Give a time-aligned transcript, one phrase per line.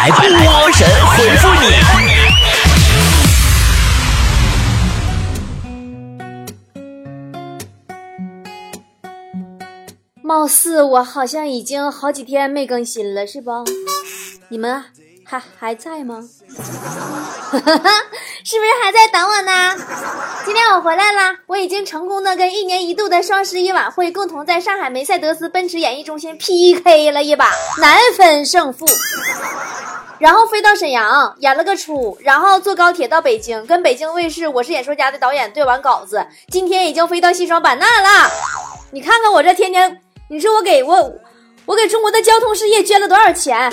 [0.00, 1.66] 来波神回复你。
[10.22, 13.50] 貌似我好像已经好几天没更新了，是不？
[14.48, 14.82] 你们
[15.30, 16.16] 还还在吗？
[18.42, 19.76] 是不是还在等我呢？
[20.44, 28.84] 今天我回来了，我已经成功的跟一年一度的双十一晚会共同在上海梅赛德斯奔驰演艺中心 PK 了一把，难分胜负。
[30.18, 36.26] 然后飞到沈阳演了个出，然后坐高铁到北京，跟北京卫视《我是演说家》的导演对完稿子。
[36.48, 38.28] 今天已经飞到西双版纳了，
[38.90, 40.00] 你看看我这天天。
[40.28, 41.12] 你说我给我，
[41.66, 43.70] 我给中国的交通事业捐了多少钱？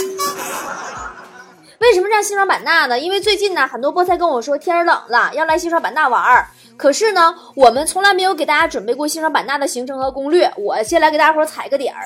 [1.80, 3.00] 为什么上西双版纳呢？
[3.00, 6.48] 因为最近呢，很多菠菜跟我说天冷了，要来西双版纳玩儿。
[6.76, 10.52] 可是呢，我们从来没有给大家准备过西双版纳的行程和攻略。
[10.58, 12.02] 我先来给大家伙踩个点儿：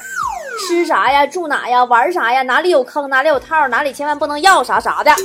[0.67, 1.25] 吃啥呀？
[1.25, 1.84] 住哪呀？
[1.85, 2.41] 玩啥呀？
[2.44, 3.09] 哪里有坑？
[3.09, 3.67] 哪里有套？
[3.70, 5.16] 哪里千万不能要啥啥的，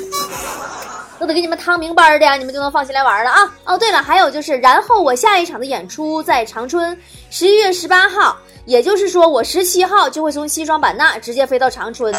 [1.19, 3.55] 都得给你们趟明白的呀，你们就能放心来玩了啊！
[3.65, 6.99] 哦，对了，还有就是，然后我下一场的演出在长春，
[7.31, 8.37] 十一月十八号。
[8.65, 12.13] 也就是说，我十七号就会从西双版纳直接飞到长春，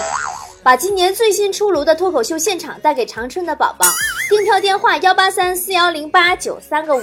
[0.64, 3.86] 把今年最新出炉的脱口秀现场带给长春的宝宝。
[4.30, 7.02] 订票电话幺八三四幺零八九三个五。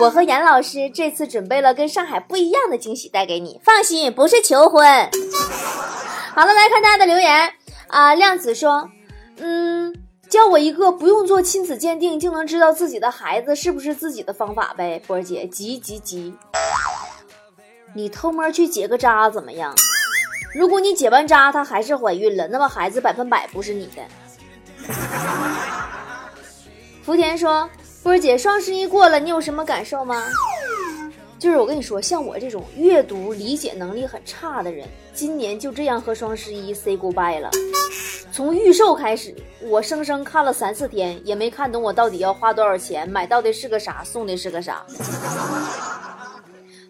[0.00, 4.84] 我和严老师这次准备了跟上海不一样的惊喜带给你，放心，不是求婚。
[6.34, 7.52] 好了，来看大家的留言
[7.86, 8.14] 啊。
[8.14, 8.88] 亮子说，
[9.38, 9.94] 嗯，
[10.32, 16.32] 教我一个不用做亲子鉴定就能知道自己的孩子是不是自己的方法呗，波儿姐，急急急。
[17.92, 19.74] 你偷摸去结个扎怎么样？
[20.54, 24.02] 如果你结完扎，她还是怀孕了，那么孩子百分百不是你的。
[27.02, 27.68] 福田说
[28.02, 30.24] ：“波儿姐，双十一过了，你有什么感受吗？”
[31.38, 37.50] 就是我跟你说，像我这种阅读理解能力很差的人，今年就这样和双十一 say goodbye 了。
[38.32, 44.82] 从预售开始，我生生看了三四天，也没看懂我到底要花多少钱，买到的是个啥，送的是个啥。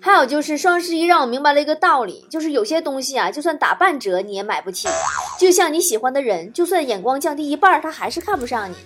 [0.00, 4.88] 还有就是双十一让我明白了一个道理，就是有些东西啊，就算打半折你也买不起。
[5.36, 8.76] 就像你喜欢的人，就算眼光降低一半，他还是看不上你。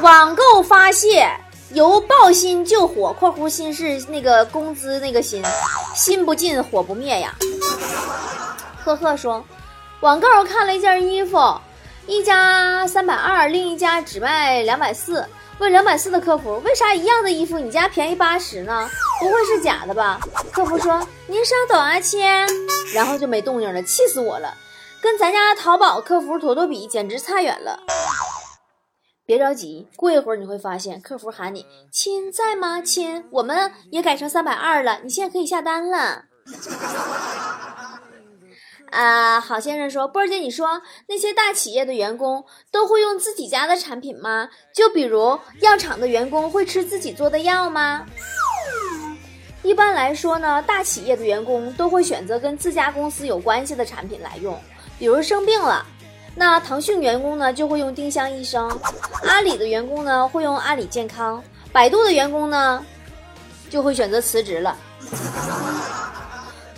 [0.00, 1.28] 网购发泄，
[1.72, 5.42] 由爆心救火（括弧心是那个工资那个心），
[5.94, 7.34] 心不进火不灭呀。
[8.82, 9.44] 赫赫说，
[10.00, 11.38] 网购看了一件衣服，
[12.06, 15.26] 一家三百二，另一家只卖两百四。
[15.58, 18.90] 问两百四的客服，为啥一样的衣服你家便宜八十呢？
[19.18, 20.20] 不会是假的吧？
[20.52, 22.20] 客服说：“您稍等啊，亲。”
[22.92, 24.52] 然后就没动静了，气死我了！
[25.00, 27.80] 跟咱家淘宝客服妥妥比，简直差远了。
[29.24, 32.82] 别着急，过一会儿你会发现，客服喊你：“亲在吗？
[32.82, 36.24] 亲，我们也改成三百二了，你现在可以下单了。”
[38.96, 44.48] 啊，郝先生说，波儿姐，你说那些大企业的员工都会用自己家的产品吗？
[44.72, 48.06] 就比如药厂的员工会吃自己做的药吗？
[49.62, 54.58] 一般来说呢，大企业的员工都会选择跟自家公司有关系的产品来用，
[54.98, 55.84] 比如生病了，
[56.34, 58.66] 那腾讯员工呢就会用丁香医生，
[59.24, 62.82] 阿里的员工呢会用阿里健康，百度的员工呢
[63.68, 64.74] 就会选择辞职了。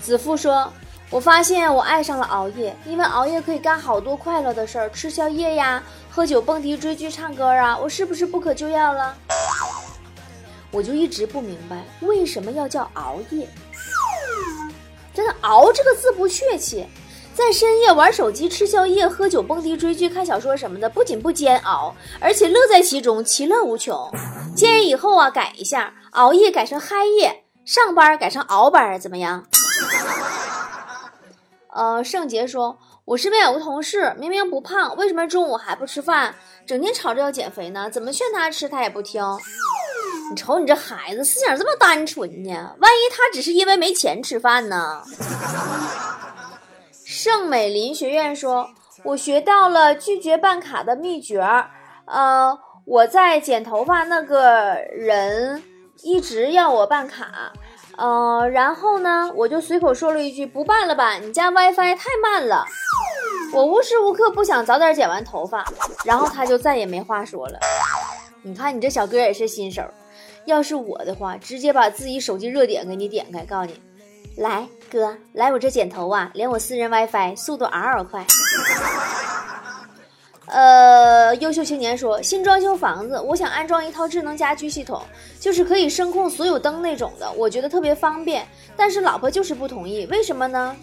[0.02, 0.68] 子父说。
[1.10, 9.16] 我发现我爱上了熬夜，因为熬夜可以干好多快乐的事儿，吃宵夜呀，喝酒、蹦迪、追剧、唱歌啊，我是不是不可救药了？
[10.70, 13.48] 我就一直不明白为什么要叫熬夜。
[15.14, 16.86] 真的，熬这个字不确切，
[17.34, 24.10] 在深夜玩手机、吃宵夜、喝酒、蹦迪、追剧、看小说什么的，不仅不煎熬，而且乐在其中，其乐无穷。
[24.54, 29.46] 建议以后啊改一下，熬夜改成嗨夜，上班改成熬班，怎么样？
[31.72, 36.34] 呃，圣杰说，我身边有个同事，明明不胖，为什么中午还不吃饭，
[36.66, 37.90] 整天吵着要减肥呢？
[37.90, 39.22] 怎么劝他吃，他也不听。
[40.30, 42.74] 你瞅你这孩子，思想这么单纯呢？
[42.80, 45.02] 万一他只是因为没钱吃饭呢？
[47.04, 48.70] 圣美林学院说，
[49.04, 51.42] 我学到了拒绝办卡的秘诀。
[52.06, 55.62] 呃，我在剪头发那个人
[56.02, 57.52] 一直要我办卡。
[57.98, 62.64] 呃，然后呢，我就随口说了一句：“不办了吧，你家 WiFi 太慢了。”
[63.52, 65.64] 我无时无刻不想早点剪完头发，
[66.04, 67.58] 然后他就再也没话说了。
[68.42, 69.82] 你看你这小哥也是新手，
[70.44, 73.82] 要是我的话，直接把自己手机热点给你点开，告诉你
[74.38, 78.24] ：“来哥，来我这剪头啊，连我私人 WiFi 速度嗷嗷快。”
[80.50, 85.02] 呃，优秀青年说，新装修房子，我想安装一套智能家居系统，
[85.38, 88.46] 就是可以声控所有灯那种的，我觉得特别方便。
[88.76, 90.74] 但是老婆就是不同意，为什么呢？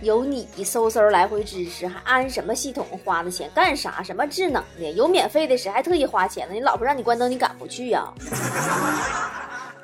[0.00, 2.86] 有你嗖嗖来回支持，还安什么系统？
[3.04, 4.02] 花的钱干啥？
[4.02, 4.90] 什么智能的？
[4.92, 6.54] 有免费的，谁还特意花钱呢？
[6.54, 8.04] 你老婆让你关灯，你敢不去呀？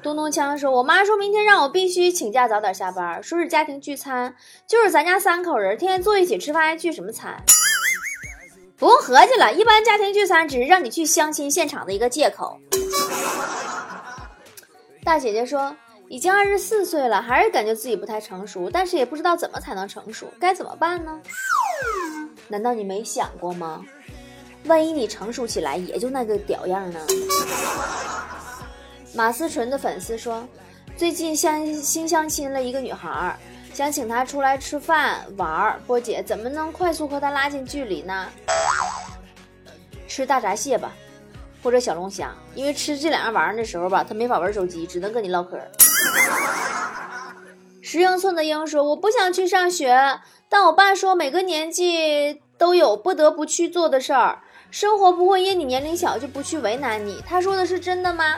[0.03, 4.35] 咚咚锵说：“我妈说明天让我必须请假早点下班，说是家庭聚餐，
[4.67, 7.43] 就是咱家三口人天天坐一起吃饭，还聚什么餐？
[8.79, 12.59] 不用合计了，一般家庭聚餐只是让你去相亲现场的一个借口。”
[15.05, 15.75] 大姐姐说。
[16.11, 21.19] 已经二十四岁了，还是感觉自己不太成熟，但是也不知道怎么才能成熟，该怎么办呢？
[22.47, 23.83] 难道你没想过吗？
[24.67, 27.01] 万一你成熟起来，也就那个屌样呢？
[29.15, 30.47] 马思纯的粉丝说，
[30.95, 33.37] 最近相新相亲了一个女孩，
[33.73, 35.81] 想请她出来吃饭玩儿。
[35.87, 38.29] 波姐怎么能快速和她拉近距离呢？
[40.15, 40.93] 吃大闸蟹吧，
[41.61, 45.59] 或者小龙虾，因为吃这两样玩意儿的时候吧，他没法玩手机，只能跟你唠嗑。
[47.83, 54.39] 十英寸的鹰说：“我不想去上学，但我爸说每个年纪都有不得不去做的事儿，
[54.71, 58.37] 生活不会因你年龄小就不去为难你。”他说的是真的吗？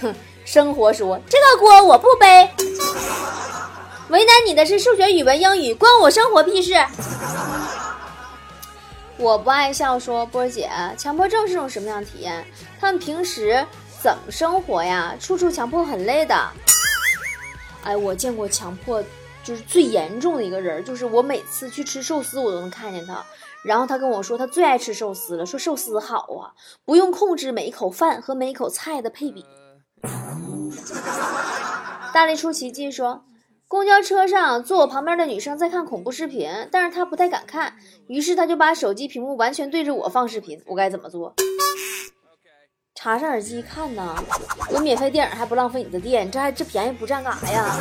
[0.00, 0.14] 哼，
[0.44, 2.48] 生活说这个锅我不背，
[4.08, 6.74] 为难你的是数学、语文、英语，关我生活屁事。
[9.16, 10.68] 我不爱笑说波儿姐，
[10.98, 12.44] 强迫症是种什么样的体验？
[12.80, 13.64] 他们平时
[14.02, 15.14] 怎么生活呀？
[15.20, 16.36] 处处强迫很累的。
[17.84, 19.02] 哎，我见过强迫
[19.44, 23.24] 就是最严重的一个人，就是我每次去吃寿司，我都能看见他。
[23.64, 26.52] 然后他跟我说，他最爱吃寿司了，说寿司好啊，
[26.84, 29.46] 不用控制每一口饭和每一口菜的配比。
[32.12, 33.24] 大力出奇迹说，
[33.66, 37.74] 公交车上坐我旁边的女生在看恐怖视频，但是她不太敢看，
[38.06, 41.34] 于是她就把手机屏幕完全对着我放视频，我该怎么做？
[42.94, 44.14] 插上耳机看呢，
[44.70, 47.76] 有免费电影还不浪费你的电，这还这便宜不占干啥呀？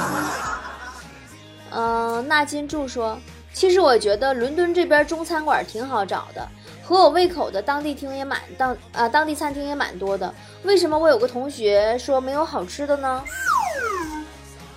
[1.71, 3.17] 嗯，纳金柱说，
[3.53, 6.47] 其实我觉得伦敦这边中餐馆挺好找的，
[6.83, 10.33] 合我胃口的当地厅也蛮当啊，当地餐厅也蛮多的。
[10.63, 13.23] 为什么我有个同学说没有好吃的呢？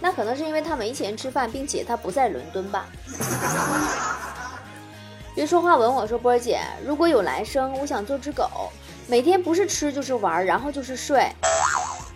[0.00, 2.87] 那可能是因为他没钱吃饭，并且他不在伦敦吧。
[5.34, 8.48] 别说话，吻我说波儿姐，如果有来生，我想做只狗。
[9.06, 11.31] 每天不是吃就是玩，然后就是睡。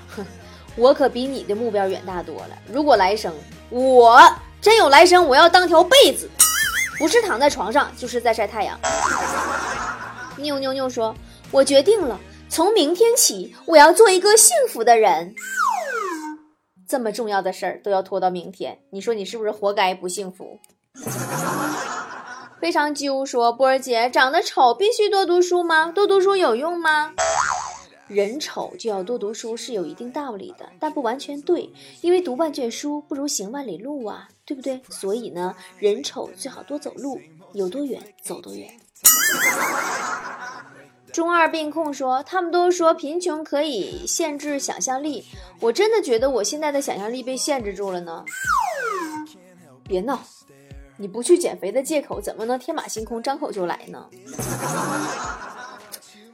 [0.08, 0.26] 哼，
[0.76, 2.58] 我可比你的目标远大多了。
[2.66, 3.32] 如果来生，
[3.68, 4.20] 我
[4.60, 6.28] 真有来生，我要当条被子，
[6.98, 8.78] 不是躺在床上，就是在晒太阳。
[10.36, 11.14] 妞妞妞说
[11.52, 12.18] ：“我决定了，
[12.48, 15.34] 从明天起，我要做一个幸福的人。
[16.90, 20.58] 这么重要的事儿都要拖到明天，你说你是不是活该不幸福？”
[22.60, 25.92] 非常揪说波儿姐长得丑必须多读书吗？
[25.92, 27.14] 多读书有用吗？
[28.08, 34.82] 人丑就要多读书是有一定道理的，但不完全对，因为读万卷书不如行万里路啊，对不对？
[34.88, 37.20] 所以呢，人丑最好多走路，
[37.52, 38.68] 有多远走多远。
[41.12, 45.24] 中二病控说他们都说贫穷可以限制想象力，
[45.60, 48.24] 我真的觉得我现在的想象力被限制住了呢。
[49.84, 50.20] 别闹。
[50.96, 54.04] 你不去减肥的借口怎么能天马行空张口就来呢？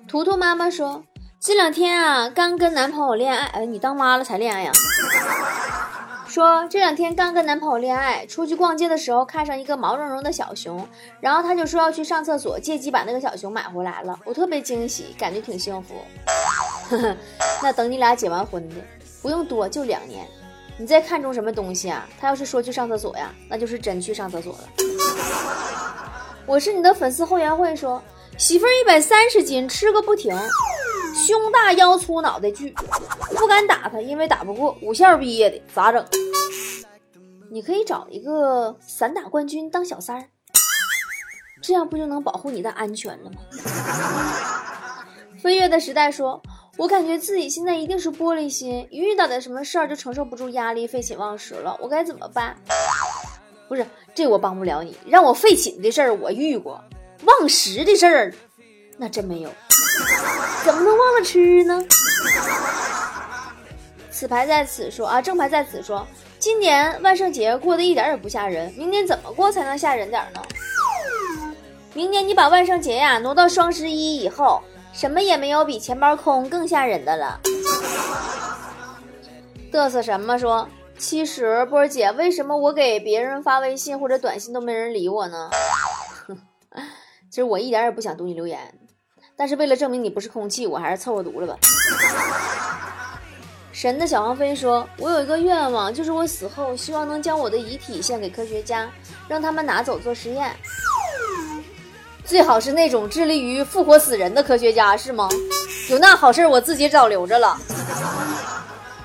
[0.09, 1.05] 图图妈妈说，
[1.39, 4.73] 这两天啊刚跟男朋友恋爱，哎，你当妈了才恋爱呀？
[6.37, 10.87] 说这两天刚跟男朋友恋爱，出去逛街的时候看上一个毛茸茸的小熊，
[11.19, 15.95] 然后他就说要去上厕所，借机把那个小熊买回来了，我特别惊喜，感觉挺幸福。
[17.63, 18.75] 那等你俩结完婚的，
[19.23, 20.29] 不用多，就两年。
[20.77, 22.07] 你在看中什么东西啊？
[22.21, 24.69] 他要是说去上厕所呀，那就是真去上厕所了。
[26.45, 28.03] 我是你的粉丝后援会，说
[28.37, 30.39] 媳妇儿一百三十斤，吃个不停，
[31.17, 32.75] 胸大腰粗脑袋巨，
[33.37, 36.05] 不敢打他，因为打不过，武校毕业的咋整？
[37.51, 40.25] 你可以找一个散打冠军当小三儿，
[41.63, 43.37] 这样不就能保护你的安全了吗？
[45.41, 46.41] 飞跃的时代说。
[46.79, 51.75] 我感觉自己现在一定是玻璃心，遇到点什么事儿就承受不住压力，废寝忘食了。
[51.81, 52.55] 我该怎么办？
[53.67, 56.79] 不是这我帮不了你，让我废寝的事儿我遇过，
[57.25, 58.35] 忘食的事儿
[58.99, 59.51] 那真没有。
[60.67, 61.81] 怎么能忘了吃呢？
[64.11, 66.05] 此牌在此说啊，正牌在此说，
[66.41, 70.43] 今年万圣节过得一点也不吓人，明年怎么过才能吓人点呢？
[71.95, 74.61] 明年你把万圣节呀挪到双十一以后。
[74.93, 77.39] 什么也没有比钱包空更吓人的了。
[79.71, 80.67] 嘚瑟什么说？
[80.97, 85.51] 其实波儿姐，为什么我给别人发微信或者短信都没人理我呢？
[87.31, 88.59] 其实我一点也不想读你留言，
[89.37, 91.59] 但是为了证明你不是空气，我还是凑合读了吧。
[93.71, 98.91] 神的小黄飞说：“我有一个愿望，就是我死后希望能将我的遗体献给科学家，
[99.29, 100.57] 让他们拿走做实验。
[102.25, 105.29] 最好是那种致力于复活死人的科学家，是吗？
[105.91, 107.59] 有那好事，我自己早留着了。”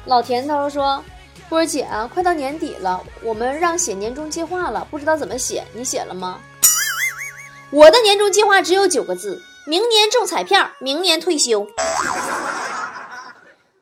[0.06, 1.04] 老田头说
[1.50, 6.40] ：“波儿姐，快到年底了，我们让写年终计划了，不知道怎么写，你写了吗？”
[7.70, 11.68] 我的年终计划只有九个字：明年中彩票，明年退休。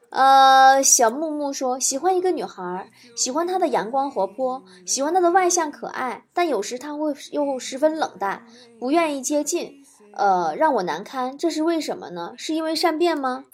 [0.09, 8.43] 呃，小木木说喜欢一个女孩，喜欢她的阳光活泼，喜欢她的外向可爱，但有时她会又十分冷淡，
[8.79, 9.83] 不愿意接近，
[10.15, 11.38] 呃，让我难堪。
[11.38, 12.33] 这是为什么呢？
[12.38, 13.45] 是因为善变吗？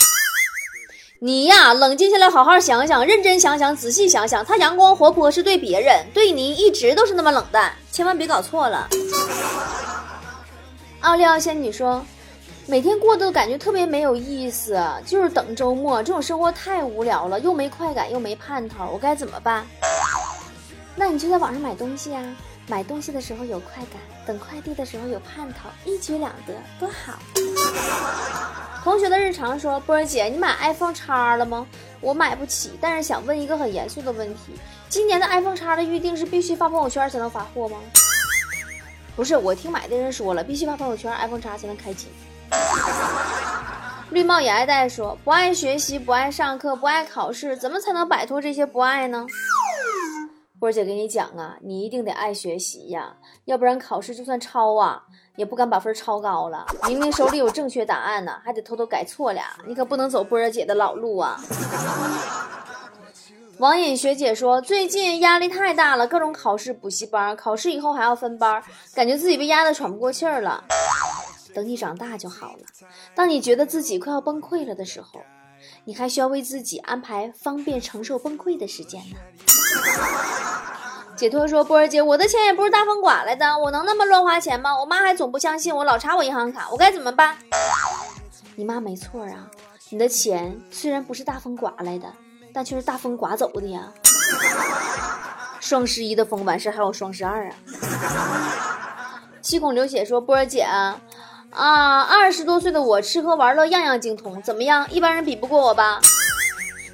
[1.22, 8.90] 你呀，冷静下来，好好想想，认真想想，仔细想想，她阳光活泼是对别人，对你一直都是那么冷淡，千万别搞错了。
[11.02, 12.06] 奥利奥仙女说。
[12.68, 19.64] 每天过得感觉特别没有意思，就是等周末，这种生活太无聊了，又没快感，又没盼头，我该怎么办？
[20.96, 22.36] 那你就在网上买东西呀，
[22.66, 27.20] 买东西的时候有快感，等快递的时候有盼头，一举两得，多好！
[28.84, 31.68] 同学的日常说，波儿姐，你买 iPhone 叉了吗？
[32.02, 34.54] 我买不起，但是想问一个很严肃的问题：
[34.90, 37.78] 今年的 iPhone 叉的预定是必须发朋友圈才能发货吗？
[39.16, 42.08] 不是，我听买的人说了，必须发朋友圈，iPhone 叉才能开机。
[44.12, 49.26] 绿帽也爱戴说：“不爱学习，不爱上课，不爱考试，怎么才能摆脱这些不爱呢？”
[50.60, 53.14] 波儿姐给你讲啊，你一定得爱学习呀，
[53.46, 55.02] 要不然考试就算抄啊，
[55.36, 56.66] 也不敢把分超高了。
[56.88, 61.40] 明明手里有正确答案呢，还得偷偷改错俩，你可不能走波儿姐的老路啊。
[63.60, 68.62] 王颖学姐说：“最近压力太大了，各种考试、补习班，考试以后还要分班，
[68.94, 70.64] 感觉自己被压得喘不过气儿了。”
[71.56, 72.60] 等你长大就好了。
[73.14, 75.22] 当你觉得自己快要崩溃了的时候，
[75.86, 79.16] 你还需要为自己安排方便承受崩溃的时间呢。
[81.16, 84.78] 解脱说：“波儿姐，我的钱也不是大风刮来的，我能那么乱花钱吗？
[84.78, 87.38] 我妈还总不相信我，老查我银行卡，我该怎么办？”
[88.58, 89.50] 你妈没错啊，
[89.90, 92.12] 你的钱虽然不是大风刮来的，
[92.56, 93.92] 但却是大风刮走的呀。
[95.60, 97.56] 双十一的风完事还有双十二啊。
[99.42, 100.66] 七孔流血说：“波儿姐。”
[101.52, 104.90] 啊，二十多岁的我吃喝玩乐样样精通，怎么样？
[104.90, 106.00] 一般人比不过我吧？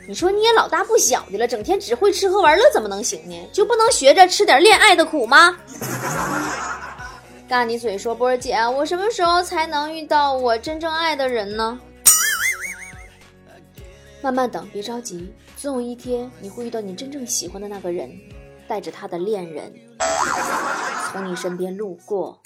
[0.07, 3.49] 你说你也老大不小的了，整天只会吃喝玩乐怎么能行呢？
[3.53, 5.57] 就不能学着吃点恋爱的苦吗？
[7.47, 11.79] 嘎你嘴说波儿姐，我什么时候才能遇到我真正爱的人呢？
[14.21, 18.09] 慢慢等，别着急，总有一天你会遇到你真正喜欢的那个人，
[18.67, 19.71] 带着他的恋人
[21.11, 22.41] 从你身边路过。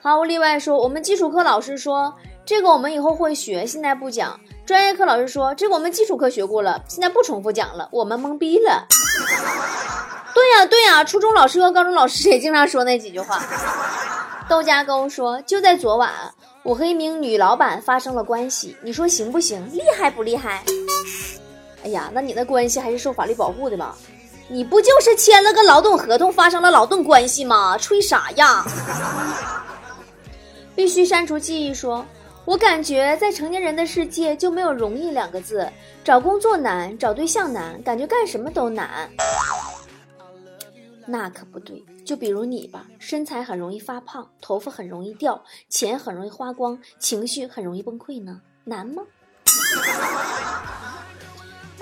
[0.00, 2.14] 毫无例外说，我们基础课老师说
[2.46, 4.38] 这个我们以后会学，现在不讲。
[4.64, 8.86] 专业课老师说这个我们基础课学过了，现在不重复讲了，我们懵逼了。
[10.32, 13.42] 对呀对呀，初中老师和高中老师也经常说那几句话。
[14.48, 16.12] 豆家沟说，就在昨晚，
[16.62, 19.66] 我和一名女老板发生了关系，你说行不行？
[19.72, 20.62] 厉害不厉害？
[21.82, 23.96] 哎呀，那你那关系还是受法律保护的吧？
[24.48, 27.78] 你不就是签了个劳动合同，发生了劳动关系吗？
[27.78, 28.62] 吹啥呀？
[30.76, 31.72] 必须删除记忆。
[31.72, 32.04] 说，
[32.44, 35.66] 我感觉在成年人的世界就没有容易两个字，
[36.04, 39.08] 找工作难，找对象难，感觉干什么都难。
[41.06, 49.02] 那可不对，就比如你吧，身材很容易发胖，头发很容易掉，钱很容易花光，情绪很容易崩溃呢，难吗？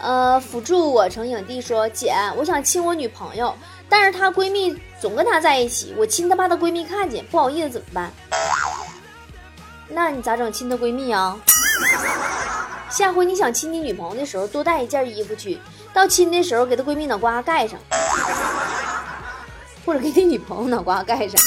[0.02, 3.54] 呃，辅助我成影帝说，姐，我想亲我女朋友，
[3.88, 8.10] 但是她闺蜜总跟她在一起，我亲她怕她闺蜜看见，不好意思怎么办？
[9.88, 10.52] 那你咋整？
[10.52, 11.38] 亲她闺蜜啊？
[12.90, 15.60] 下回你想亲你女朋友的时候，多带一件衣服去，
[15.94, 17.78] 到亲的时候给她闺蜜脑瓜盖上，
[19.92, 21.38] 或者给你女朋友脑瓜盖上。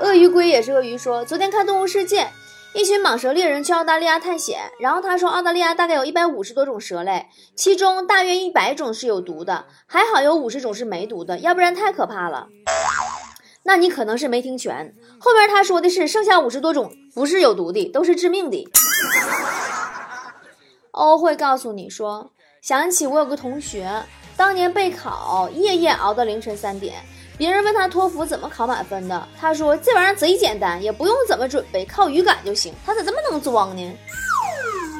[0.00, 2.24] 鳄鱼龟也是鳄鱼说，昨天看《动物世界》，
[2.74, 12.48] 一群蟒蛇猎人去澳大利亚探险，然后他说澳大利亚大概有一百五十多种蛇类，其中大约一百种是有毒的，还好有五十种是没毒的，要不然太可怕了。
[13.62, 18.68] 那你可能是没听全，后面他说的是剩下五十多种不是有毒的，都是致命的。
[20.90, 24.02] 欧会告诉你说，想起我有个同学，
[24.42, 26.96] 当年备考夜夜熬到凌晨三点，
[27.38, 32.74] 别人问他托福怎么考满分的，他说这玩意儿贼简单，也不用怎么准备，靠语感就行。
[32.84, 33.96] 他咋这么能装呢？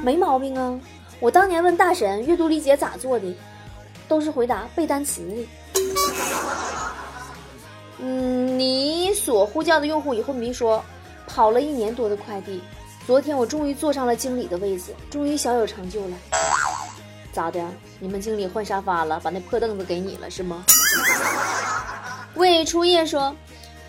[0.00, 0.78] 没毛病啊！
[1.18, 3.37] 我当年问大神阅读理解咋做的，
[4.06, 5.49] 都是回答背单词的。
[7.99, 10.80] 嗯，你所呼叫的用户已昏迷说，
[11.26, 12.62] 跑了一年多的快递，
[13.08, 16.16] 昨天我终于坐上了经理的位子，终于小有成就了。
[17.32, 17.60] 咋的？
[17.98, 20.64] 你们经理换沙发了，把那破凳子给你了是吗？
[22.34, 23.34] 魏初夜说，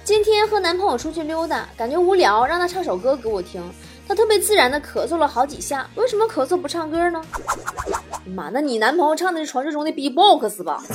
[0.03, 3.61] 今天和男朋友出去溜达，感觉无聊，让他唱首歌给我听。
[4.05, 7.21] 他特别自然的咳嗽了好几下，为什么咳嗽不唱歌呢？
[8.25, 10.81] 妈，那你男朋友唱的是传说中的 B-box 吧？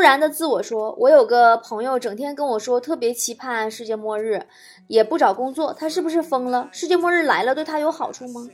[0.00, 4.46] 突然的自我说，我有个朋友整天跟我说特别期盼世界末日，
[4.86, 6.70] 也不找工作，他是不是疯了？
[6.72, 8.48] 世界末日来了对他有好处吗？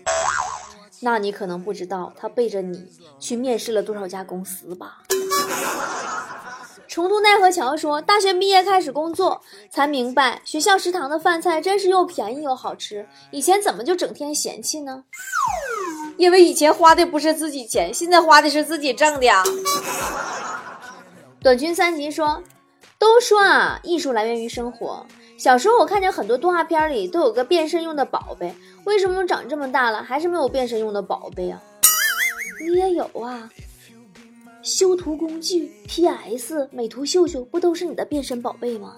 [1.02, 2.88] 那你可能不知道，他背着你
[3.20, 5.02] 去面试了多少家公司吧？
[6.88, 13.06] 重渡奈何桥说，大学毕业开始工作，才明白学校食堂的饭菜真是又便宜又好吃。
[13.30, 15.04] 以前怎么就整天嫌弃呢？
[16.18, 19.28] 因为以前花的不是自己钱，现在花的是自己挣的。
[21.46, 22.42] 短裙三级说，
[22.98, 25.06] 都说啊，艺术来源于生活。
[25.38, 31.62] 小时候我看见很多动画片里都有个变身用的宝贝，为什么长这么大了还是没有变身用的宝贝啊？
[32.60, 33.48] 你也有啊？
[34.60, 38.96] 修图工具 PS、美图秀秀不都是你的变身宝贝吗？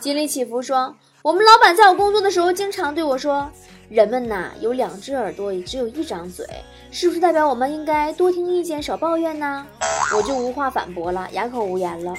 [0.00, 3.52] 锦鲤起伏说：“我们老板在我工作的时候，经常对我说，
[3.90, 6.46] 人们呐有两只耳朵，也只有一张嘴，
[6.92, 9.66] 是不是代表我们应该多听意见，少抱怨呢？”
[10.16, 12.14] 我就无话反驳了，哑口无言了。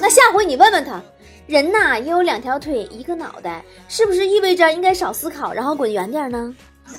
[0.00, 0.98] 那下回你问问他，
[1.46, 6.54] 人呐也有两条腿，一个脑袋，是不是意味着应该少思考，然后滚远点呢？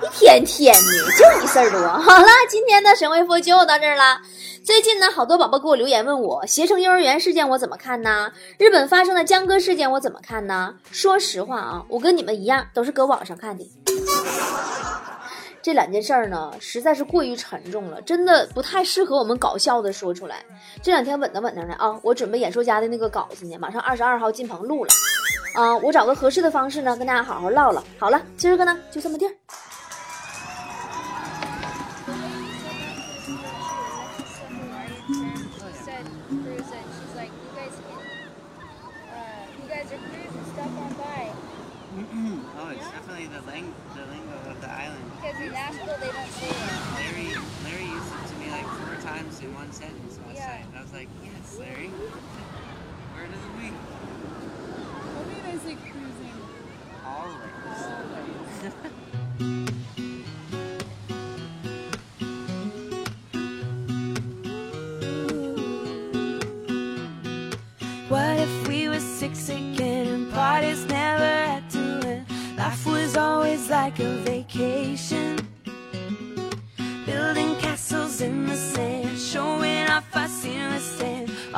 [0.00, 1.80] 一天天的就你事儿多。
[1.80, 4.20] 好了，今天的神回复就到这儿了。
[4.64, 8.30] 最近呢，好多宝宝给我留言问我携程幼儿园事件我怎么看呢？
[8.58, 10.74] 日本发生的江歌事件我怎么看呢？
[10.90, 13.64] 说实话啊，我跟你们一样都是搁网上看的。
[15.62, 20.44] 这两件事儿呢，实在是过于沉重了，真的不太适合我们搞笑的说出来。
[20.82, 24.90] 这两天稳当稳当的啊，我准备演说家的那个稿子呢，马上二十二号进棚录了。
[25.54, 27.82] 啊，我找个合适的方式呢，跟大家好好唠唠。
[27.98, 29.32] 好了，今儿个呢就这么地儿。
[43.32, 45.04] The, lang- the lingo of the island.
[45.20, 46.56] Because in Nashville, they don't say it.
[46.98, 47.28] Larry,
[47.64, 50.48] Larry used it to me like four times in one sentence last Yeah.
[50.48, 50.66] night.
[50.76, 51.88] I was like, yes, Larry.
[53.16, 53.74] Word of the week.
[55.14, 56.38] What mean I say cruising?
[57.04, 57.82] Always.
[58.72, 58.87] What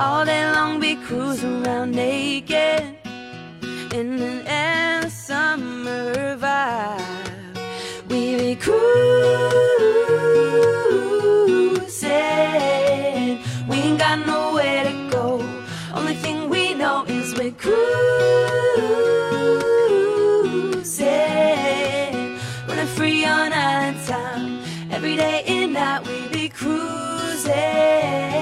[0.00, 2.96] All day long, be cruising around naked
[3.92, 7.58] in an endless summer vibe.
[8.08, 8.80] We be cruising.
[13.68, 15.42] We ain't got nowhere to go.
[15.94, 17.78] Only thing we know is we're cruising.
[22.66, 24.62] Running free on island time.
[24.90, 28.39] Every day and night we be cruising.